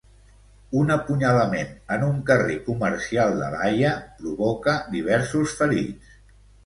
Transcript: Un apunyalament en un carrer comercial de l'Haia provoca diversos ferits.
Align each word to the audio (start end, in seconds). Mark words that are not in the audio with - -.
Un 0.83 0.93
apunyalament 0.93 1.75
en 1.97 2.05
un 2.07 2.17
carrer 2.29 2.57
comercial 2.69 3.35
de 3.43 3.51
l'Haia 3.57 3.93
provoca 4.23 4.75
diversos 4.97 5.55
ferits. 5.61 6.19